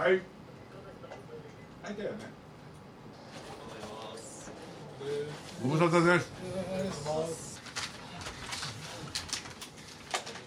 [0.00, 0.12] はい。
[0.12, 0.20] はい
[1.94, 2.16] だよね。
[5.62, 7.60] ご無沙汰です。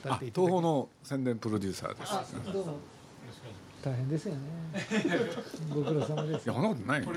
[0.05, 2.51] あ東宝の宣伝プロデューサーです。
[2.51, 2.77] どうも。
[3.83, 4.39] 大変ですよね。
[5.71, 6.45] ご苦労様です。
[6.45, 7.11] いやそんなことないよ。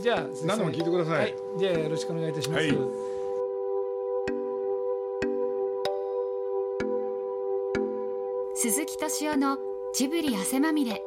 [0.00, 1.18] じゃあ何でも聞いてください。
[1.18, 3.05] はい、じゃあよろしくお願いいたします、はい
[9.18, 9.56] 敏夫の
[9.94, 11.02] ジブリ汗まみれ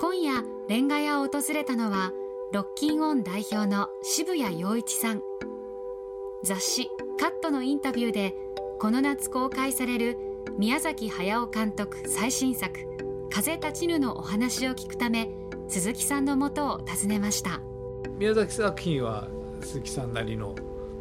[0.00, 2.12] 今夜レンガ屋を訪れたのは
[2.50, 5.22] ロッキンオン代表の渋谷陽一さん
[6.42, 6.90] 雑誌
[7.20, 8.34] 「カット」のインタビューで
[8.80, 10.16] この夏公開される
[10.56, 12.72] 宮崎駿監督最新作
[13.28, 15.28] 「風立ちぬ」のお話を聞くため
[15.68, 17.60] 鈴木さんのもとを訪ねました
[18.18, 19.28] 宮崎作品は
[19.60, 20.54] 鈴木さんなりの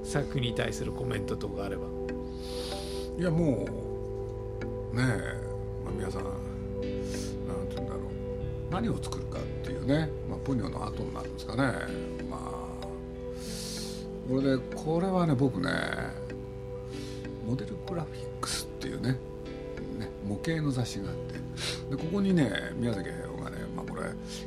[0.03, 1.84] 作品に対するコメントとかあれば
[3.17, 3.91] いやもう
[4.93, 5.40] ねえ、
[6.02, 8.71] 皆さんなんて言うんだろう。
[8.71, 11.62] 何を作るかっていうね、まあ、ポニョの後になるんですかね。
[12.27, 12.88] まあ
[14.27, 15.70] これでこれはね僕ね
[17.48, 19.12] モデルグラフィックスっていうね
[19.99, 24.02] ね模型の雑誌があってでここにね宮崎駿がね、まあ、これ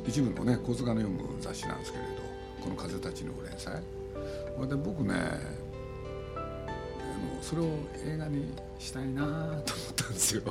[0.05, 2.09] 一部のね小塚の読む雑誌なんですけれど
[2.63, 3.81] この「風立ちぬ」連載
[4.57, 5.13] これで僕ね
[7.47, 7.65] それを
[8.03, 8.43] 映画に
[8.79, 9.65] したいなと思っ
[9.95, 10.41] たんですよ。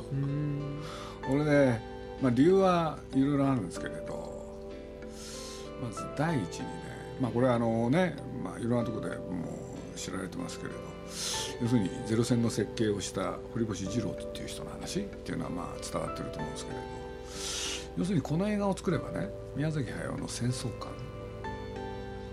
[1.29, 1.81] 俺ね、
[2.21, 4.33] まあ、理由はいろいろあるんですけれど
[5.81, 6.71] まず第一にね、
[7.19, 9.23] まあ、これはあのね、まあ、いろんなところでも
[9.93, 10.79] う知られてますけれど
[11.61, 16.83] 要するにゼロ戦の設計をした堀越二郎っていう人の話っていうのはまあ伝わってると思うんですけれど
[17.97, 20.91] 要するにこの映画を作ればね宮崎駿の戦争観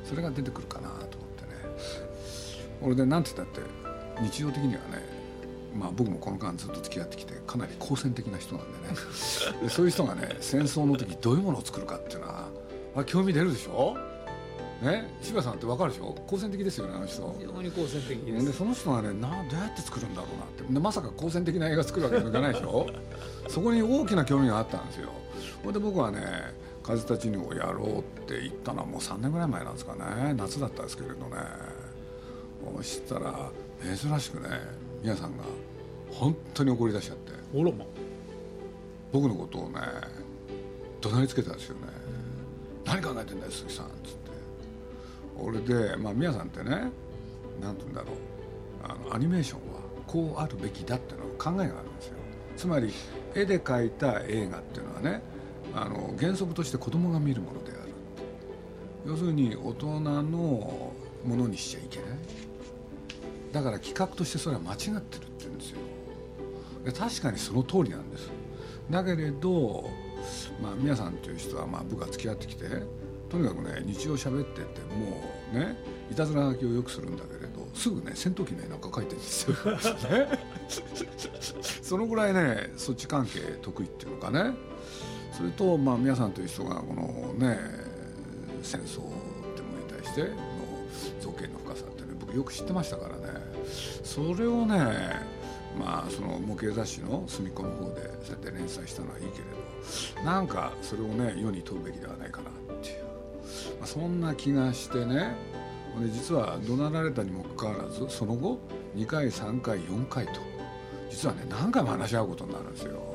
[0.04, 1.18] それが出てくるかなと思ってね
[2.80, 3.81] 俺でなんて言ったって
[4.22, 5.22] 日常的にはね
[5.76, 8.94] まあ僕もこの間ずっと付き合ってきてかなり好戦的な人なんでね。
[9.62, 12.48] でそういう人がね戦争の時どういうものを作るかっていうのは
[12.96, 13.96] あ興味出るでしょ？
[14.82, 15.08] ね？
[15.22, 16.14] 柴さんって分かるでしょ？
[16.26, 17.34] 好戦的ですよねあの人。
[17.38, 18.46] 非常に好戦的です。
[18.46, 20.72] でその人がねなどうやって作るんだろうなって。
[20.72, 22.86] でまさか好戦的な映画作るわけにもいかないでしょ？
[23.48, 25.10] そこに大きな興味があったんですよ。
[25.64, 26.20] ほいで僕はね
[26.84, 30.34] 「風立ちぬ」をやろうって言ったのはもう3年ぐらい前なんですかね。
[30.34, 31.36] 夏だったんですけれどね。
[32.76, 33.50] そしたら
[33.82, 34.48] 珍しくね
[35.02, 35.44] 皆さんが
[36.10, 37.32] 本当に怒り出しちゃって。
[39.12, 39.78] 僕のことをね
[41.02, 41.82] 怒鳴りつけたんですよね
[42.86, 44.30] 「何考えてんだよ鈴木さん」っつって。
[45.38, 46.90] 俺でまあ皆さんってね
[47.60, 48.14] 何て言うんだろう。
[48.84, 52.14] あのアニメーションはこうあるべきだっていうの考えがあるんですよ。
[52.56, 52.92] つまり
[53.34, 55.22] 絵で描いた映画っていうのはね
[55.74, 57.92] あの原則として子供が見るものである
[59.06, 60.92] 要するに大人のも
[61.24, 62.08] のにしちゃいけない
[63.52, 65.78] だから企画としてそれは間違ってるって言うんですよ。
[66.84, 68.30] で確かにその通りなんです。
[68.90, 69.88] だけれど、
[70.62, 72.66] まあ、宮さんという人はまあ僕が付き合ってきて
[73.28, 75.22] とにかくね日常喋ってても
[75.54, 75.76] うね
[76.10, 79.54] いたずら書きをよくするんだけれどすぐね戦闘機の絵なんか描いてるんですよ、
[80.20, 80.38] ね、
[81.82, 84.54] そのぐらいねそっち関係得意っていうのかね。
[85.32, 87.58] それとまあ宮さんという人がこのね
[88.62, 89.02] 戦争っ
[89.54, 90.28] てものに対しての
[91.20, 93.22] 造形の深さってねよく知ってましたからね。
[94.04, 94.76] それをね
[95.78, 99.44] まあその模型雑誌の隅っこの方でそうやって連載したのはいいけれ
[100.16, 103.04] どなんかそれをね世に問うべきではないかなっていう、
[103.78, 105.34] まあ、そんな気がしてね。
[106.00, 108.58] で実は怒鳴られたにもかかわらずその後
[108.96, 110.40] 2回3回4回と
[111.10, 113.12] 実はね何回も話し合うことになるんですよ。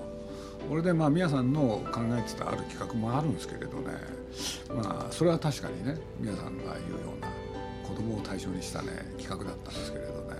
[0.70, 3.94] これでまあ宮さんの考えてたある企画もあるんですけれどね。
[4.76, 7.30] まあそれは確かにね宮さんが言うような
[7.88, 10.36] 子供を対象にしたね企画だったんですけれどね。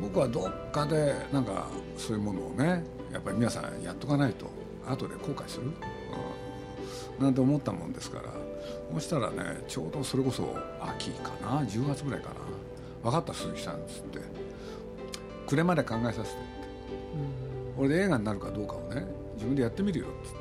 [0.00, 1.66] 僕はどっかでなんか
[1.96, 4.46] そういうものをねやっぱり皆さんやっとかないと
[4.86, 5.72] 後で後悔する、
[7.18, 8.24] うん、なんて思ったもんですから
[8.94, 12.34] そしたらねちょうどそれこそ秋かな10月ぐらいかな
[13.02, 14.20] 分かった鈴木さんっつって。
[15.46, 16.36] 暮れまで考えさせてって。
[17.78, 20.38] 俺で映画になるかどうかをね自分でやってみるよっつって。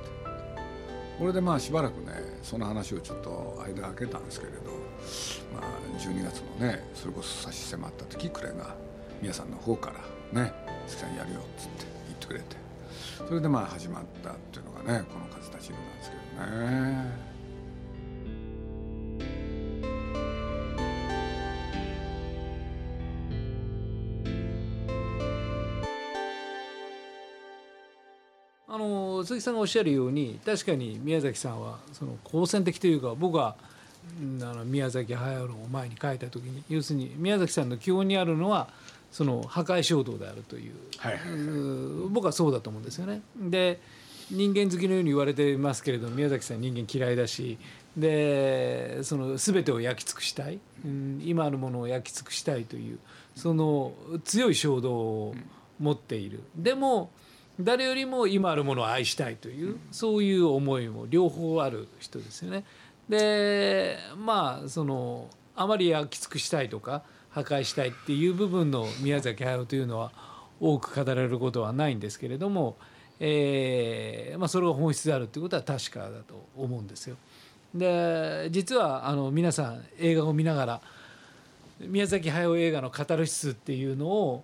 [1.20, 2.14] これでまあしばらくね
[2.46, 4.60] その話をちょっと間空けたんですけれど
[5.52, 8.76] まあ12月のねそれこそ差し迫った時暮れが
[9.20, 9.92] 皆さんの方か
[10.32, 10.54] らね
[10.88, 12.56] 「月さんやるよ」っつって言ってくれて
[13.28, 17.35] それでまあ始まったっていうのがねこの「風立ちぬ」なんですけどね。
[29.26, 33.56] 鈴木さんがおっしゃるように確かに宮崎さんはその好戦的というか僕は
[34.22, 38.68] うんあの宮崎駿の前に書いた時に要するに宮崎さんの基本にあるのは
[39.12, 43.22] その破壊衝動であるという,、はいはいはい僕はそうだと思うんですよね。
[43.38, 43.80] で
[44.32, 47.60] 人間好きのように言われていますけれど宮崎さん人間嫌いだし
[47.96, 53.00] でその全てを焼き尽くしたい、うん、今あるものを焼き尽くしたいという
[53.36, 53.94] その
[54.24, 55.36] 強い衝動を
[55.80, 56.42] 持っている。
[56.56, 57.12] でも
[57.60, 62.66] 誰よりも今あるものを愛したいというそういう思いも両方ある人ですよね。
[63.10, 70.12] でまあそのあまり焼き尽くしたいとか破壊したいっていう部分の宮崎駿というのは
[70.60, 72.78] 多く語られることはないんですけれども、
[73.20, 77.18] えーまあ、それが本質であるということは確かだと思うんですよ。
[77.74, 80.82] で実はあの皆さん映画を見ながら
[81.80, 84.44] 宮崎駿映画のカタルシスっていうのを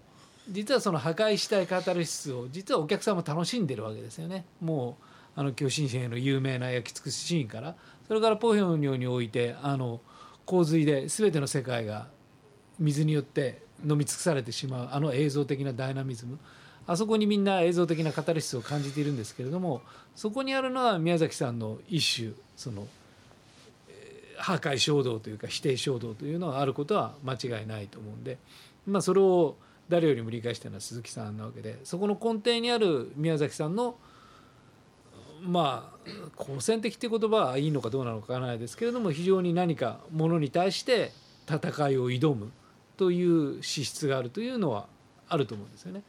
[0.49, 4.45] 実はその破壊したいカタルシスを実はお客さんも楽しんでるわけですよね。
[4.59, 7.75] もうあの巨神兵の有名な焼き尽くすシーンから
[8.07, 10.01] それからポヒョンニョにおいてあの
[10.45, 12.07] 洪水で全ての世界が
[12.79, 16.37] 水によって飲み尽くされてしまうあの映像的なダイナミズム
[16.87, 19.81] あそこにみんな映像的なカタルシスを感じているんですけれども
[20.15, 22.87] そこにあるのは宮崎さんの一種その
[24.37, 28.37] 破壊衝動というか否定衝動というのがあることは間違いないと思うんで、
[28.87, 29.55] まあ、それを
[29.91, 33.97] 誰よりも理解してるのは鈴木さんなわけでそこの根底にある宮崎さんの
[35.41, 41.11] まあ好戦的って言葉はいいのかどうなのかわからないですけれども非常に何かものに対して
[41.45, 42.51] 戦いを挑む
[42.95, 44.87] という資質があるというのは
[45.27, 46.03] あると思うんですよね。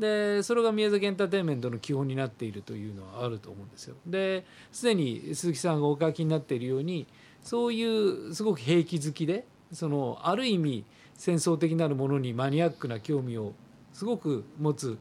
[0.00, 3.94] でそれが宮崎エンターテインメントの基本になっているというのはあると思うんですよ。
[4.06, 7.06] ですでに鈴木さんがお書きになっているように
[7.42, 10.84] そういうすごく兵器好きでそのある意味
[11.18, 13.52] 戦争的なるものにマニアックな興味を
[13.92, 14.96] すごく持つ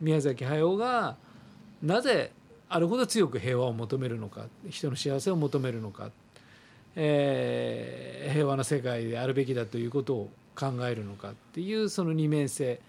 [0.00, 1.16] 宮崎駿が
[1.82, 2.32] なぜ
[2.68, 6.10] あれほど強く平和を求めるのか人の幸せを求めるのか、
[6.96, 12.80] えー平和な世界であるべきだということを考えるのかっていうその二面性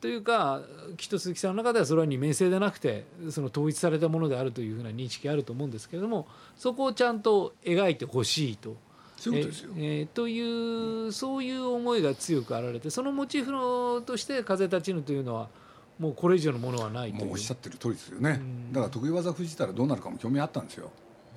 [0.00, 0.62] というか
[0.96, 8.76] きっと鈴木さんの中ではそれは二面性でなくてその統一されたものであるというふうな認識があると思うんですけれどもそこをちゃんと描いてほしいと。
[9.24, 9.72] そういうことですよ。
[9.76, 15.48] えーえーというそういう思いが強くあられてそのモチーフのとして「風立ちぬ」というのは
[15.98, 17.24] もうこれ以上のものはないという。
[17.24, 18.30] もうおっしゃってる通りですよね。
[18.30, 18.72] うん。
[18.72, 20.90] だから得意技封じたらどうなるかも興味あったんですよ。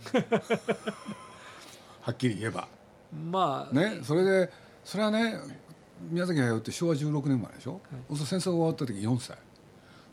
[2.01, 2.67] はっきり言えば。
[3.31, 4.51] まあ、ねそれで
[4.83, 5.39] それはね
[6.09, 7.79] 宮崎駿って昭和16年生まれでしょ、
[8.09, 9.37] そうすると戦争が終わった時4歳。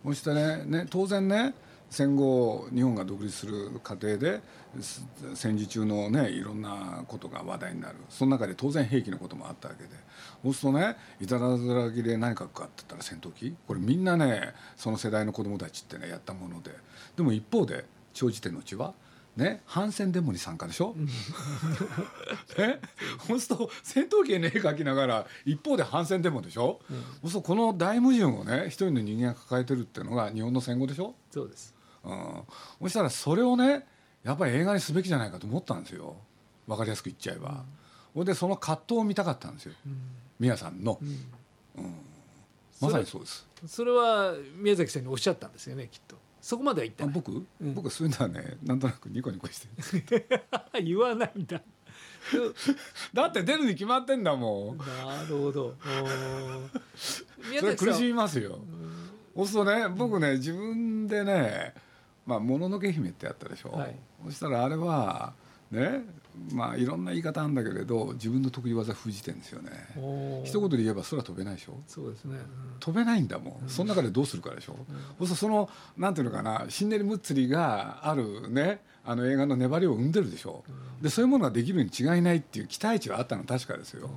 [0.05, 1.55] そしてねね当然ね
[1.95, 4.41] 戦後日本が独立する過程で
[4.81, 7.95] す戦時中のねいろんなことが話題になる。
[8.09, 9.91] その中で当然兵器のこともあったわけで。
[10.43, 13.55] そうするとねいたらずらぎで何かかって言ったら戦闘機？
[13.69, 16.73] これみんなねその世代の子供たちってねやったもので。
[17.17, 18.93] でも一方で長寿天の地は
[19.37, 20.95] ね反戦デモに参加でしょ、
[22.59, 22.81] ね、
[23.27, 26.81] そうすると戦闘機への絵描きながら一方で反戦デモでしょ、
[27.23, 31.74] そうするとこの大矛盾をね一人の人間が抱えてるっていうのが日本の戦後でしょ、そうです
[32.05, 32.43] うん、
[32.83, 33.87] そしたらそれをね
[34.25, 36.17] やっぱり映画にすべきじゃないかと思ったんですよ。
[36.67, 37.65] 分かりやすく言っちゃえば、
[38.15, 39.75] ほんでその葛藤を見たかったんですよ、
[40.39, 40.99] 宮さんの、
[41.77, 41.95] うん。
[42.81, 43.47] まさにそうです。
[43.67, 46.17] それは宮崎さんにおっしゃったんですよねきっと。
[46.41, 47.13] そこまでは言ってない。
[47.13, 50.27] あ僕、僕そういうのはねなんとなくニコニコして。
[50.83, 51.61] 言わないんだ。
[53.13, 54.79] だって出るに決まってんだもん。
[54.79, 55.75] なるほど。
[56.97, 58.59] それ苦しみますよ。
[59.35, 61.75] そうするとね僕ね自分でね
[62.27, 63.97] 「まあ、もののけ姫」ってやったでしょ、はい。
[64.27, 65.35] そしたらあれは
[65.71, 66.05] ね
[66.53, 69.71] まあいろんな言い方あるんだけれど自分の得意技封じてんですよね。
[70.45, 71.75] 一言で言えば空飛べないでしょ。
[71.87, 72.39] そうですね、
[72.81, 74.77] 飛べないんだもん、その中でどうするかでしょ、
[75.19, 80.65] そうするとそのなんていうのかなシンネリムッツリがあるねあの映画の粘りを生んでるでしょ、
[81.01, 84.11] でそういうものができるに違いないっていう期待値はあったのは確かですよ、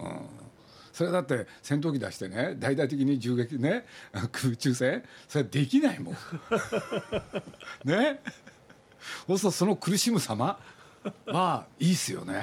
[0.00, 0.06] うん、
[0.98, 3.86] それだって戦闘機出してね大々的に銃撃ね
[4.32, 6.14] 空中戦それはできないもん。
[7.88, 8.20] ね。
[9.28, 10.58] そうするとその苦しむ様
[11.26, 12.34] はいいっすよね。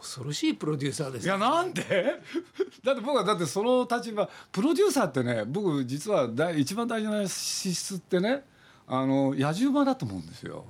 [0.00, 1.24] 恐ろしいプロデューサーです。
[1.24, 2.20] いやなんで？
[2.82, 8.44] だって僕はだってその立場プロデューサーってね僕実は大一番大事な資質ってね
[8.88, 10.64] あの野獣馬だと思うんですよ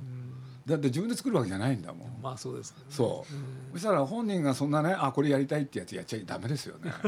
[0.67, 2.19] だって自分で作るわけじゃないんだもん。
[2.23, 2.77] まあそうですね。
[2.89, 3.33] そう。
[3.73, 6.93] そしたら本人がそんなねあこれやりたいってやつやっちゃダメですよね。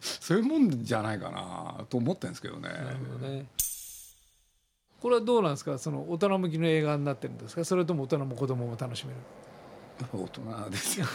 [0.00, 2.68] そういうもんじゃないかなと思ってるんですけどね。
[2.68, 3.46] なるほどね。
[5.00, 5.78] これはどうなんですか？
[5.78, 7.64] その大人向きの映画になってるんですか？
[7.64, 9.18] それとも大人も子供も楽しめる？
[10.12, 11.06] 大人ですよ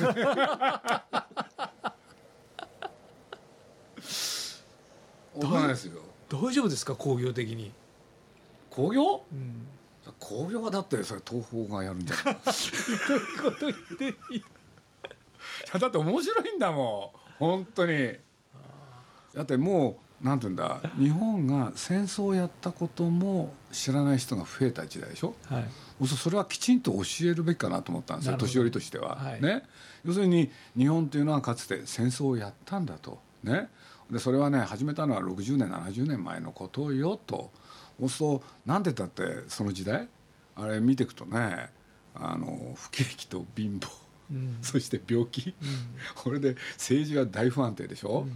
[5.35, 6.01] 大人ですよ。
[6.31, 6.95] 大丈夫ですか？
[6.95, 7.71] 工業的に、
[8.71, 9.23] 工業？
[9.31, 9.67] うん、
[10.19, 12.71] 工業はだってそれ東宝がやるんじゃな いそ
[13.13, 14.43] ういうこと言っていい
[15.79, 17.19] だって面白いんだもん。
[17.39, 18.15] 本当に。
[19.33, 20.81] だってもうなんていうんだ。
[20.97, 25.35] 日本が戦争をやったことも知らない人が増えた時代でしょ？
[25.47, 26.07] はい。
[26.07, 29.41] そそれはきちんと教えるべきかなと思ったんですよ年寄りとしては、はい。
[29.41, 29.63] ね。
[30.03, 33.19] 要するに日本というのはかつて戦争をやったんだと。
[33.43, 33.69] ね。
[34.09, 37.51] でそれはね始めたのは60年70年前のことよと
[38.01, 40.07] そうするとなんて言ってその時代？
[40.55, 41.69] あれ見ていくとね
[42.13, 43.87] あの不景気と貧乏、
[44.31, 44.57] うん。
[44.61, 45.53] そして病気、
[46.15, 48.27] これで政治は大不安定でしょ、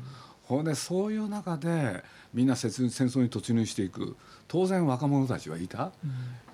[0.44, 2.04] ほんでそういう中で
[2.34, 4.16] みんな戦戦争に突入していく。
[4.48, 5.92] 当然若者たちはいた、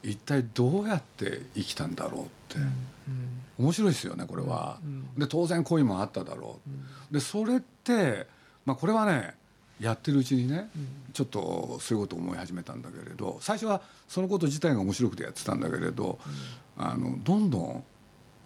[0.02, 2.58] 一体どうやって生きたんだろうって、
[3.60, 4.80] 面白いですよねこれは。
[5.18, 6.60] で当然恋もあっただろ
[7.12, 7.14] う。
[7.14, 8.28] でそれって、
[8.66, 9.36] まあ、これはね
[9.82, 10.70] やってるうちにね、
[11.12, 16.20] ちょっとそういうことを思い始めたんだけれど最初はそのこと自体が面白くてやってたんだけれど、
[16.78, 17.84] あのどんどん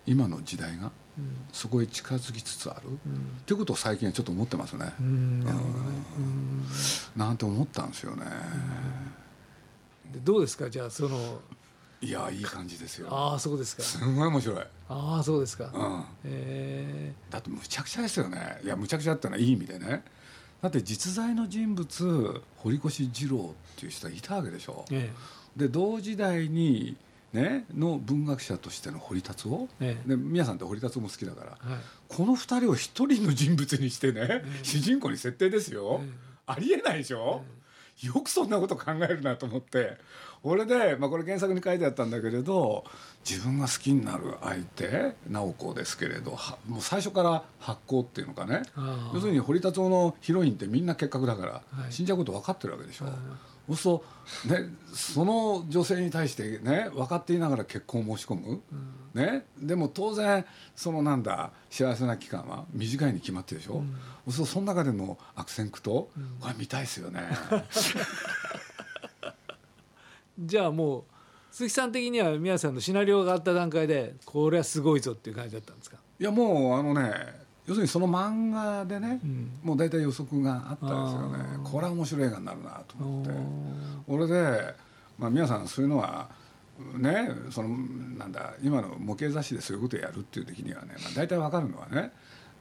[0.06, 0.92] 今の時代が
[1.51, 2.89] そこへ近づきつつある、っ
[3.46, 4.94] ていうことを最近はちょっと思ってますね。
[5.00, 5.44] うん
[7.15, 8.25] なんて思ったんですよね。
[10.13, 10.70] でどうですか？
[10.70, 11.39] じゃあその
[12.01, 13.08] いやいい感じですよ。
[13.10, 14.58] ああそうですかすごい面白い。
[14.88, 16.04] ああそうですか、うん。
[16.24, 18.60] えだってむちゃくちゃですよね。
[18.63, 20.04] いやむちゃくちゃってのはいい意味でね。
[20.65, 24.84] だって実在の人物堀越二郎っていう人がいたわけでしょ。
[24.89, 25.13] ー、え。
[25.55, 26.98] で同時代に
[27.34, 29.69] ねの文学者としての堀達夫。
[29.79, 30.10] ええ。
[30.10, 31.57] で皆さんって堀達夫も好きだから。
[31.67, 31.79] えはい。
[32.07, 36.10] この二人を一人の人物にしてね、主人公に設定ですよ、ええ。
[36.48, 37.43] ありえないでしょ、
[38.01, 39.98] よくそんなこと考えるなと思って
[40.48, 42.86] 俺で、まあ、これ原作に書いてあったんだけれど
[43.28, 48.62] 自分が好きになる相手直子ですけれどはもう最初から発行っていうのかね。
[49.14, 51.92] 要するに堀達夫のヒロインってみんな結核だから、はい。
[51.92, 53.14] 死んじゃうこと分かってるわけでしょ、はい。
[53.70, 58.62] そうすると、ね、その女性に対してね分かっていながら結婚を申し込む、
[59.16, 63.84] ね、でも当然そのなんだ幸せな期間は短いに決まってるでしょ、
[64.25, 66.10] そうするとその中での悪戦苦闘、こ
[66.48, 67.22] れ見たいですよね
[70.39, 71.04] じゃあもう
[71.51, 75.98] 鈴木さん的には宮さんのシナリオがあった段階でこれはすごいぞっていう感じだったんですか？
[76.20, 79.51] いやもうあのね要するにその漫画でね、ん。
[79.63, 81.60] もう大体予測があったんですよね。
[81.63, 83.32] これは面白い映画になるなと思って。
[84.08, 84.75] お俺で、
[85.18, 86.30] まあ、皆さんそういうのは
[86.98, 87.70] ねその
[88.18, 92.12] なんだ今の模型雑誌でそういうことをやるっていう時にはね、まあ、大体わかるのはね、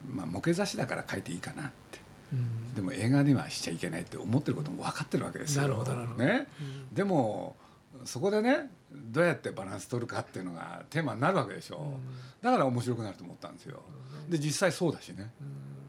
[0.08, 1.98] まあ、模型雑誌だから書いていいかなって。
[2.32, 2.74] うん。
[2.74, 5.62] でも映画にはしちゃいけないって思ってることも分かってるわけですよ。
[5.62, 6.24] なるほどなるほど。
[6.24, 6.46] ね、
[6.94, 7.56] でも
[8.04, 11.98] そこでねどうやってバランス取るかっていうのがテーマになるわけでしょ、
[12.42, 13.82] だから面白くなると思ったんですよ。
[14.28, 15.30] で実際そうだしね、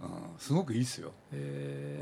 [0.01, 1.11] うん、すごくいいですよ。
[1.33, 1.99] え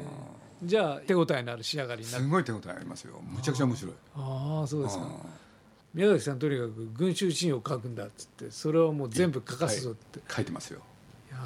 [0.63, 0.67] ー。
[0.67, 2.23] じゃあ手応えのある仕上がりになる。
[2.23, 3.19] すごい手応えありますよ。
[3.21, 3.93] むちゃくちゃ面白い。
[4.15, 5.03] ああそうですか。
[5.03, 5.11] うん。
[5.93, 10.79] 宮崎さんとにかく群衆地位を書くんだっつってそれをもう全部書かすぞって、書いてますよ。
[11.29, 11.37] い、や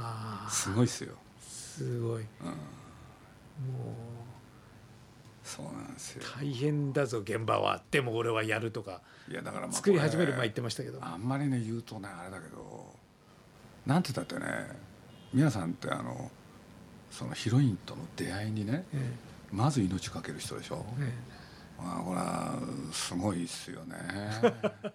[0.47, 0.49] ー。
[0.49, 1.15] すごいですよ。
[1.41, 2.23] すごい、もう
[5.47, 6.23] そうなんですよ。
[6.37, 7.81] 大変だぞ現場は。
[7.89, 9.01] でも俺はやるとか。
[9.31, 10.99] いやだからまあ作り始める前言ってましたけど。
[11.01, 12.93] あんまりね言うとねあれだけど
[13.85, 14.67] なんて言ったってね
[15.33, 16.29] 皆さんってあの
[17.09, 19.13] そのヒロインとの出会いにねえ
[19.49, 21.13] まず命かける人でしょ、え
[21.79, 21.81] え。
[21.81, 22.59] まあ、これは
[22.91, 23.95] すごいですよね。
[24.43, 24.53] え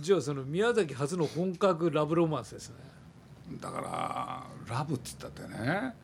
[0.00, 2.76] じゃあその宮崎初の本格ラブロマンスですね。
[3.60, 3.80] だか
[4.68, 5.96] らラブって言ったってね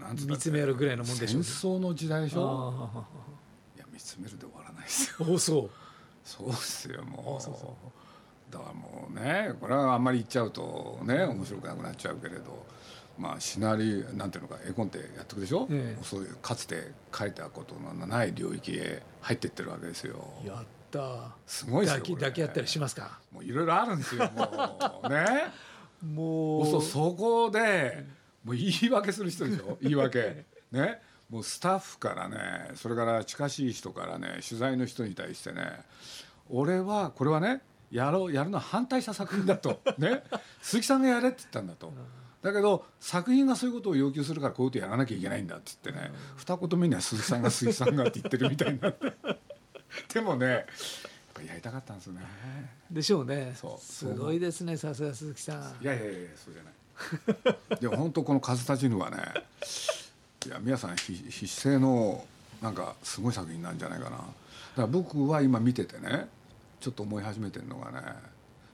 [0.00, 2.90] なんつ見つめ合うぐらいのもんでしょう戦争の時代でしょ？
[2.94, 3.04] あ
[3.76, 5.38] いや見つめるで終わらないですよ。
[5.38, 5.70] そう。
[6.24, 7.42] そうですよもう。
[7.42, 7.74] そうそ
[8.50, 12.66] だからもうねこれはあんまり言っちゃうとね面白くなくなっちゃうけれど
[13.16, 16.04] まあシナリオなんていうのか絵コンテやってくでしょ、ええ。
[16.04, 20.16] そういうかつて書いたことのない領域へ入ってってるわけですよ。
[20.44, 23.20] やったすごいですよ抱き抱き合ったりしますか？
[23.30, 25.08] もういろいろあるんですよもう。
[25.08, 25.26] ね。
[26.02, 26.66] もう。
[26.66, 28.04] そうそこで
[28.44, 29.78] もう言い訳する人でしょ？
[29.82, 30.44] 言い訳。
[30.72, 31.00] ね？
[31.28, 35.78] もうスタッフからねそれから近しい人からね取材の人に対してね
[36.48, 39.80] 俺はこれはねやろうやるのは反対した作品だと。
[39.98, 40.22] ね？
[40.62, 41.92] 鈴木さんがやれって言ったんだと。
[42.42, 48.88] だけど作品がそういうことを要求するからこういうことやらなきゃいけないんだって言ってね二言目には鈴木さんが鈴木さんがって言ってるみたいにな。
[48.88, 48.92] っ
[50.08, 50.64] てでもねやっ
[51.34, 52.20] ぱやりたかったんですね。
[52.90, 53.52] でしょうね。
[53.54, 53.84] そう。
[53.84, 55.82] すごいですねさすが鈴木さん。
[55.82, 56.72] いやいやいやそうじゃない
[57.80, 59.18] でも本当この「風立ちぬ」はね
[60.46, 62.24] いや皆さん必必勢の
[62.62, 64.16] なんかすごい作品なんじゃないかな。
[64.16, 64.26] だか
[64.76, 66.28] ら僕は今見ててね
[66.80, 68.00] ちょっと思い始めてるのがね、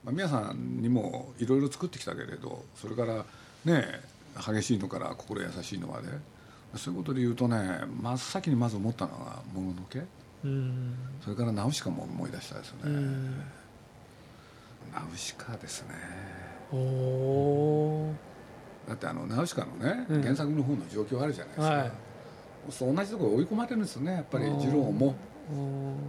[0.05, 3.25] まあ、皆さんにもいろいろ作ってきたけれどそれから
[3.65, 4.01] ね
[4.37, 6.09] 激しいのから心優しいのまで
[6.77, 10.05] そういうことで言うとね真っ先にまず思ったのが「もののけ」
[10.45, 10.95] うん。
[11.23, 12.81] それから「ナウシカ」も思い出したですよね。
[12.85, 13.37] うん。
[14.93, 16.56] ナウシカですね
[18.89, 20.23] だってあのナウシカのね、うん。
[20.23, 21.93] 原作の方の状況あるじゃないですか、はい。
[22.71, 25.15] そう同じところ追い込まれるんですよねやっぱり二郎も。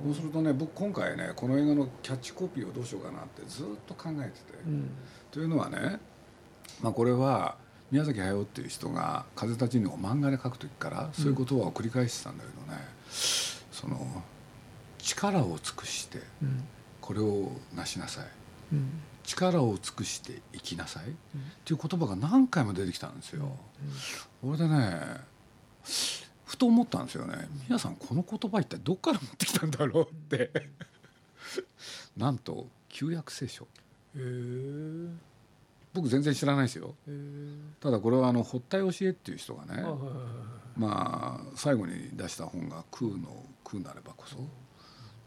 [0.06, 4.90] そうするとね僕今回ねこの映画のキャッチコピーをどうしようかなってずっと考えてて、うん。
[5.30, 6.00] というのはね、
[6.82, 7.56] まあ、これは
[7.92, 14.24] 宮崎駿っていう人が「風立ちぬ」を漫画で描く時からそういう言葉を繰り返してたんだけどね、その
[14.98, 16.64] 力を尽くしてうん。
[17.00, 18.26] これをなしなさい。
[18.74, 18.90] うん
[19.28, 21.08] 力を尽くして生きなさい、っ
[21.66, 23.52] ていう言葉が何回も出てきたんですよ。
[24.42, 25.18] 俺でね
[26.46, 27.48] ふと思ったんですよね。
[27.68, 30.52] 皆さんこの言葉一体どっから持ってきたんだろうって。
[32.16, 33.68] なんと旧約聖書。
[35.94, 36.96] 僕全然知らないですよ。
[37.80, 39.84] ただこれはあの堀田芳恵っていう人がね
[40.76, 44.44] まあ最後に出した本が「空の空なればこそ」で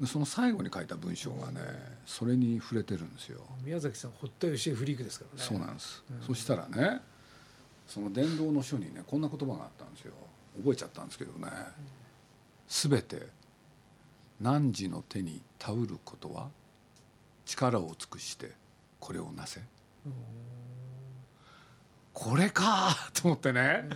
[0.06, 1.60] その最後に書いた文章がね
[2.06, 3.42] それに触れてるんですよ。
[3.62, 5.44] 宮崎さん堀田芳恵フリークですからね。
[5.44, 7.00] そうなんです、そしたらね
[7.86, 10.14] その伝道の書にねこんな言葉があったんですよ。
[10.56, 11.48] 覚えちゃったんですけどね
[12.66, 13.28] 「すべて
[14.40, 16.48] 汝の手にたうることは
[17.44, 18.52] 力を尽くして
[18.98, 19.60] これをなせ」
[22.12, 23.88] これかと思ってね。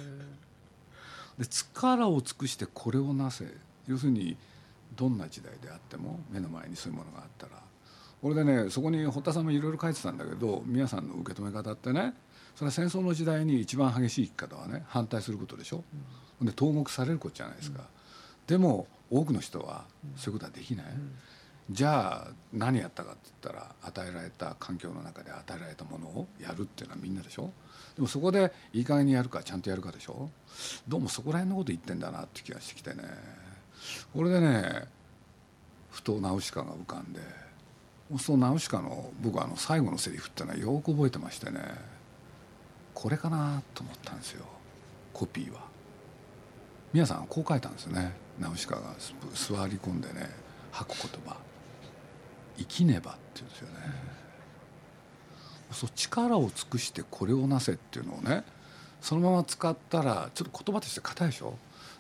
[1.39, 3.53] で力を尽くしてこれをなせ。
[3.87, 4.37] 要するに
[4.97, 7.53] どんな時代であっても目の前にそういうものがあったら。
[8.23, 12.15] 俺でねそこに堀田さんもいろいろ書いてたんだけど皆さんの受け止め方ってね
[12.55, 15.85] それは戦争の時代に一番激しい生き方はね反対することでしょ、
[16.41, 17.83] で投獄されることじゃないですか、
[18.47, 19.85] でも多くの人は
[20.17, 20.87] そういうことはできない、
[21.69, 27.51] じゃあ何やったかって言ったら与えられた環境の中で与えられたものをやるっていうのはみんなでしょ。
[27.97, 30.31] でもそこでいい加減にやるかちゃんとやるかでしょ。
[30.89, 33.03] どうもそこら辺のこと言ってんだなって気がしてきてね
[34.13, 34.85] これでね
[35.91, 37.21] ふとナウシカが浮かんで
[38.19, 41.61] そのナウシカの僕あの最後のセリフっていうのはよく覚えてましてね
[42.93, 44.45] これかなと思ったんですよ
[45.13, 45.61] コピーは。
[46.93, 48.95] 皆さんこう書いたんですよねナウシカが
[49.33, 50.31] 座り込んでね
[50.71, 51.37] 吐く言葉
[52.57, 53.75] 「生きねば」っていうんですよね、
[55.73, 58.45] そう力を尽くしてこれをなせっていうのをね
[59.01, 61.55] そのまま使ったらちょっと言葉として硬いでしょ？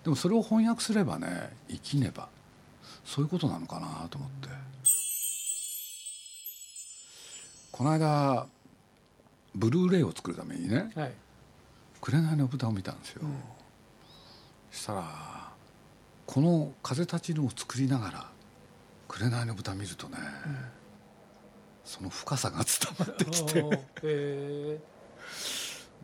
[0.04, 2.28] でもそれを翻訳すればね生きねば
[3.04, 4.48] そういうことなのかなと思って。
[7.72, 8.46] この間
[9.56, 11.12] ブルーレイを作るためにねはい
[12.00, 13.22] 「紅の豚」を見たんですよ、
[14.70, 15.52] そしたら
[16.24, 18.30] この「風立ちぬ」を作りながら
[19.08, 20.18] 「紅の豚」見るとね、
[21.84, 23.62] その深さが伝わってきて。
[23.62, 24.80] おーへ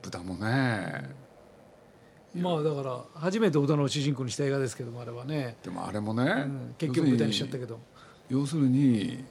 [0.02, 1.29] 豚もねえ
[2.34, 7.80] まあだから初めて織田の主人公にした映画ですけどもあれはね、でもあれもね、うん結局舞台にしちゃったけど。
[8.28, 9.24] 要するに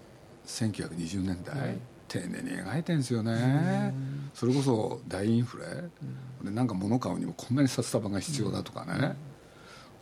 [0.45, 1.77] 1920年代、はい。
[2.09, 3.93] 丁寧に描いてんですよね、
[4.33, 5.65] それこそ大インフレ、
[6.43, 9.15] でなんか物買うにもこんなに札束が必要だとかね、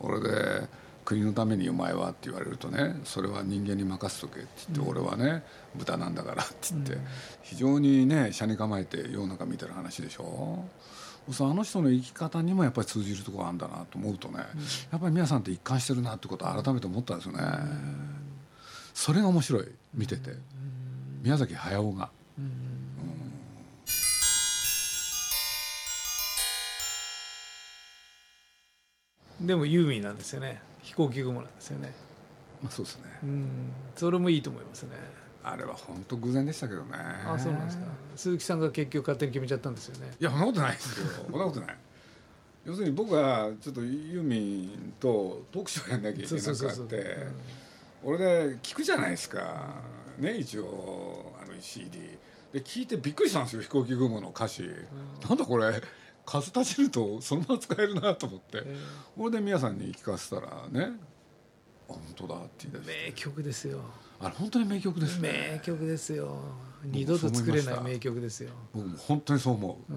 [0.00, 0.66] 俺で
[1.04, 5.42] 国のためにお前はって言われるとねそれは人間に任せとけって言って、俺はね
[5.76, 6.96] 豚なんだからって言って、
[7.42, 10.64] 非常にね車に構えて世の中見てる話でしょ
[11.30, 14.38] そうあの人の生き方にもやっぱり通じるところがあるんだなと思うとね、
[14.90, 17.42] やっぱり皆さんって一貫してるなってことを改めて思ったんですよね、
[18.94, 19.68] それが面白い。
[19.94, 20.32] 見てて、
[21.22, 22.10] 宮崎駿が、
[29.40, 30.60] でもユーミンなんですよね。
[30.82, 31.92] 飛行機雲なんですよね。
[32.62, 33.48] まあそうですね、うん。
[33.96, 34.90] それもいいと思いますね
[35.52, 36.96] あれは本当偶然でしたけどね。
[37.26, 37.84] あそうなんですか。
[38.16, 40.10] 鈴木さんが結局勝手に決めちゃったんですよね。
[40.18, 41.06] いやそんなことないですよ。
[41.30, 41.76] そんなことない。
[42.64, 47.26] 要するに僕はちょっとユーミンとトークショーやんなきゃいけなくって
[48.04, 49.76] 俺で聞くじゃないですか。
[50.18, 51.98] ね一応あの CD
[52.52, 54.68] で聞いてびっくりしたんですよ飛行機雲の歌詞、
[55.28, 55.80] なんだこれ
[56.26, 58.76] 風立ちるとそのまま使えるなと思って、え
[59.16, 60.92] これで皆さんに聞かせたらね
[61.88, 63.06] あ本当だって言い出して。
[63.06, 63.80] 名曲ですよ
[64.20, 65.50] あれ本当に名曲ですね。
[65.54, 66.38] 名曲ですよ。
[66.84, 68.50] 二度と作れない名曲ですよ。
[68.72, 69.92] 僕も本当にそう思う、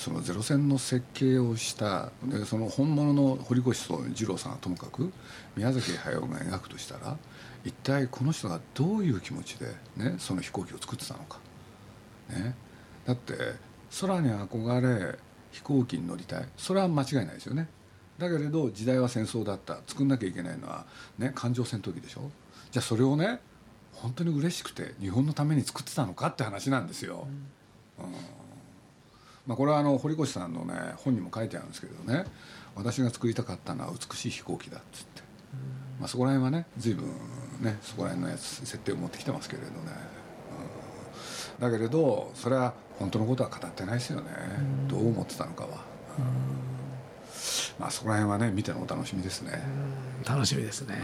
[0.00, 5.12] そのゼロ戦の設計をしたでその本物の堀越二郎さんはともかく
[5.56, 7.18] 宮崎駿が描くとしたら
[7.64, 9.66] 一体この人がどういう気持ちで、
[9.98, 11.38] ね、その飛行機を作ってたのか、
[12.30, 12.54] ね、
[13.04, 13.34] だって
[14.00, 14.80] 空に憧
[15.12, 15.18] れ
[15.52, 16.48] 飛行機に乗りたい。
[16.56, 17.68] それは間違いないですよね
[18.20, 19.78] だけれど時代は戦争だった。
[19.86, 20.86] 作んなきゃいけないのは、
[21.18, 22.30] ね、艦上戦闘機でしょ？
[22.70, 23.40] じゃあそれをね
[23.94, 27.26] 本当に嬉しくて日本のために作ってたのかって話なんですよ。
[27.98, 28.04] うん。
[29.46, 32.26] まあ、これはあの堀越さんのね本にも書いてあるんですけどね。
[32.76, 35.22] 私が作りたかったのは美しい飛行機だっつって。
[35.98, 37.08] まあ、そこら辺はね随分
[37.60, 39.74] ねそこら辺のやつ設定を持ってきてますけれどね、
[41.58, 44.30] うん、だけれどそれは本当のことは語ってないですよね、
[44.88, 45.84] どう思ってたのかは、
[47.80, 49.52] まあそこら辺はね見てのお楽しみですね、
[50.28, 51.00] 楽しみですね、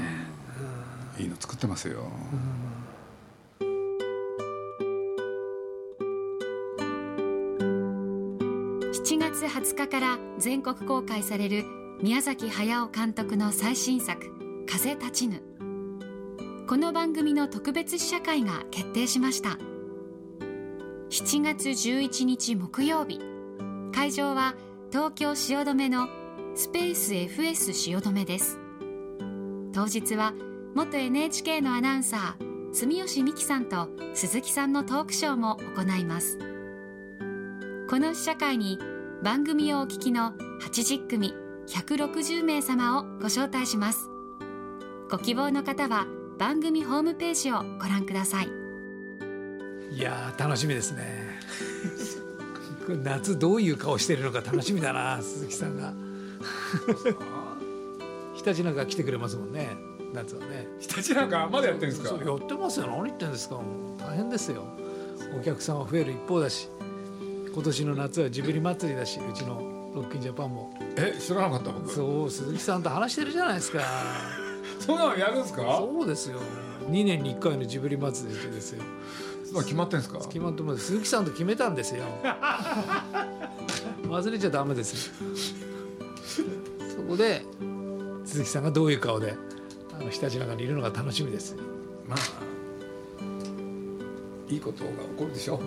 [1.19, 2.13] いいの作ってますよ、
[8.81, 11.65] 7月20日から全国公開される
[12.03, 14.31] 宮崎駿監督の最新作
[14.71, 15.43] 「風立ちぬ」
[16.69, 19.57] この番組の特別試写会が決定しました。
[21.09, 23.21] 7月11日木曜日。
[23.95, 24.55] 会場は
[24.91, 26.09] 東京汐留の
[26.59, 28.59] スペース FS 汐留です。
[29.75, 30.33] 当日は
[30.75, 36.39] 元 NHK のアナウンサー住吉美希さんと鈴木さんのトークショーも行います。
[37.91, 38.79] この試写会に
[39.23, 41.35] 番組をお聞きの80組
[41.69, 44.09] 160名様をご招待します。
[45.11, 46.07] ご希望の方は
[46.39, 48.49] 番組ホームページをご覧ください。
[49.95, 51.39] いやー楽しみですね。
[53.05, 56.06] 夏どういう顔してるのか楽しみだな鈴木さんが。
[58.35, 59.77] 日立なんか来てくれますもんね
[60.13, 60.69] 夏はね。
[60.81, 62.25] 日立なんかまだやってるんですか？
[62.25, 62.87] やってますよ。
[62.87, 63.57] 何言ってんですか？
[63.57, 63.63] も
[63.99, 64.65] う大変ですよ。
[65.39, 66.69] お客さんは増える一方だし
[67.53, 69.61] 今年の夏はジブリ祭りだしうちの
[69.95, 70.73] ロッキンジャパンも。
[70.97, 71.91] え知らなかった僕。
[71.93, 73.81] そう鈴木さんと話してるじゃないですか。
[74.81, 75.63] そんなのやるんですか？
[75.79, 76.39] そうですよ。
[76.89, 78.83] 2年に1回のジブリ祭りですよ。
[79.53, 80.19] まあ決まってんですか？
[80.21, 80.85] 決まってます。
[80.87, 82.05] 鈴木さんと決めたんですよ。
[84.09, 85.11] 忘れちゃダメです
[87.07, 87.43] こで
[88.25, 89.35] 鈴木さんがどういう顔で
[89.99, 91.57] あの日立中にいるのが楽しみです。
[92.07, 92.19] まあ
[94.49, 95.61] いいことが起こるでしょう。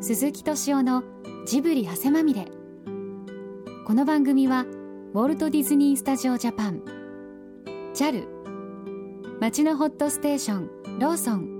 [0.02, 1.04] 鈴木敏夫の
[1.46, 2.48] ジブリ汗まみれ。
[3.86, 4.66] この番組は
[5.14, 6.82] ウォルト・ディズニー・スタジオ・ジャパン。
[7.94, 8.26] JAL
[9.40, 11.59] 町のホットステーションローソン